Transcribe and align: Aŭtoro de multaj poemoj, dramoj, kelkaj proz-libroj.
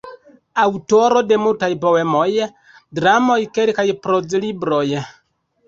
Aŭtoro 0.61 1.21
de 1.31 1.37
multaj 1.41 1.69
poemoj, 1.83 2.25
dramoj, 3.01 3.39
kelkaj 3.61 3.89
proz-libroj. 4.09 4.85